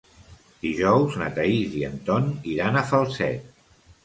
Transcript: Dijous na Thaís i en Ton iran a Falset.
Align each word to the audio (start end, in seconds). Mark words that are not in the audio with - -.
Dijous 0.63 1.17
na 1.23 1.27
Thaís 1.35 1.75
i 1.83 1.83
en 1.91 2.01
Ton 2.09 2.27
iran 2.55 2.81
a 2.81 2.85
Falset. 2.95 3.63